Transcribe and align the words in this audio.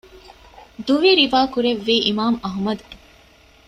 ދުވި 0.85 1.11
ރިވާކުރެއްވީ 1.19 1.95
އިމާމު 2.07 2.37
އަޙްމަދު 2.43 2.85